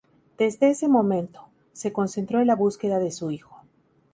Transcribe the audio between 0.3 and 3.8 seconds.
Desde ese momento, se concentró en la búsqueda de su hijo.